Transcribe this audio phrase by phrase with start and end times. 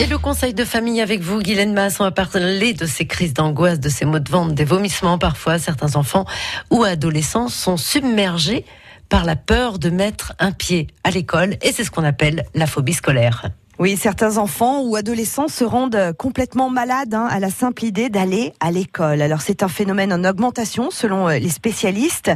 [0.00, 3.34] Et le conseil de famille avec vous, Guylaine Mass, on va parler de ces crises
[3.34, 5.58] d'angoisse, de ces maux de ventre, des vomissements parfois.
[5.58, 6.24] Certains enfants
[6.70, 8.64] ou adolescents sont submergés
[9.08, 12.68] par la peur de mettre un pied à l'école et c'est ce qu'on appelle la
[12.68, 13.50] phobie scolaire.
[13.80, 18.52] Oui, certains enfants ou adolescents se rendent complètement malades hein, à la simple idée d'aller
[18.58, 19.22] à l'école.
[19.22, 22.32] Alors c'est un phénomène en augmentation selon euh, les spécialistes.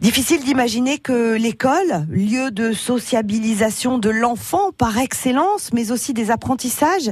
[0.00, 7.10] Difficile d'imaginer que l'école, lieu de sociabilisation de l'enfant par excellence, mais aussi des apprentissages,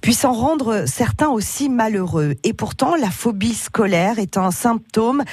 [0.00, 2.36] puisse en rendre certains aussi malheureux.
[2.44, 5.24] Et pourtant, la phobie scolaire est un symptôme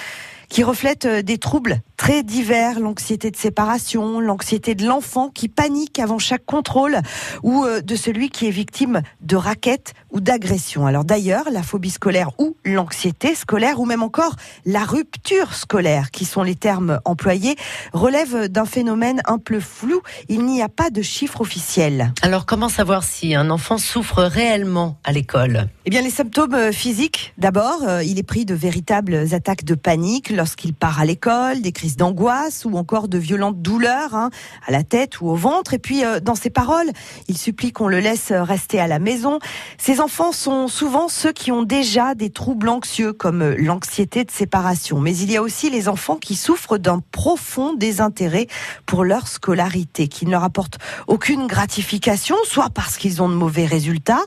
[0.50, 6.00] qui reflète euh, des troubles très divers, l'anxiété de séparation, l'anxiété de l'enfant qui panique
[6.00, 7.00] avant chaque contrôle
[7.44, 10.86] ou euh, de celui qui est victime de raquettes ou d'agressions.
[10.86, 16.26] Alors d'ailleurs, la phobie scolaire ou l'anxiété scolaire ou même encore la rupture scolaire, qui
[16.26, 17.56] sont les termes employés,
[17.94, 20.02] relèvent d'un phénomène un peu flou.
[20.30, 22.14] Il n'y a pas de chiffre officiel.
[22.22, 25.70] Alors comment savoir si un enfant souffre réellement à l'école?
[25.86, 30.30] Eh bien les symptômes euh, physiques, d'abord, il est pris de véritables attaques de panique
[30.46, 34.30] lorsqu'il part à l'école, des d'angoisse ou encore de violentes douleurs hein,
[34.68, 35.74] à la tête ou au ventre.
[35.74, 36.92] Et puis euh, dans ses paroles,
[37.28, 39.40] il supplie qu'on le laisse rester à la maison.
[39.80, 44.30] Ces enfants sont souvent ceux qui ont déjà des troubles anxieux comme euh, l'anxiété de
[44.30, 45.00] séparation.
[45.00, 48.46] Mais il y a aussi les enfants qui souffrent d'un profond désintérêt
[48.86, 53.66] pour leur scolarité, qui ne leur apporte aucune gratification, soit parce qu'ils ont de mauvais
[53.66, 54.24] résultats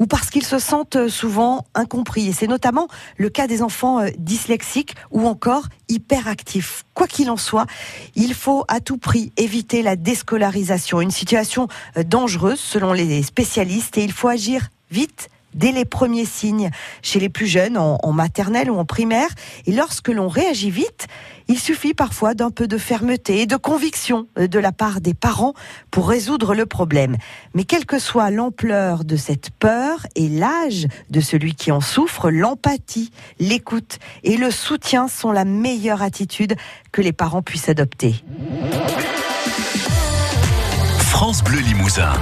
[0.00, 2.28] ou parce qu'ils se sentent souvent incompris.
[2.28, 5.49] Et c'est notamment le cas des enfants euh, dyslexiques ou encore
[5.88, 6.84] hyperactifs.
[6.94, 7.66] Quoi qu'il en soit,
[8.14, 13.98] il faut à tout prix éviter la déscolarisation, une situation euh, dangereuse selon les spécialistes,
[13.98, 16.70] et il faut agir vite dès les premiers signes
[17.02, 19.28] chez les plus jeunes, en, maternelle ou en primaire.
[19.66, 21.06] Et lorsque l'on réagit vite,
[21.48, 25.14] il suffit parfois d'un peu de fermeté et de conviction euh, de la part des
[25.14, 25.54] parents
[25.90, 27.16] pour résoudre le problème.
[27.54, 32.30] Mais quelle que soit l'ampleur de cette peur et l'âge de celui qui en souffre,
[32.30, 36.54] l'empathie, l'écoute et le soutien sont la meilleure attitude
[36.92, 38.14] que les parents puissent adopter.
[40.98, 42.12] France Bleu Limousin.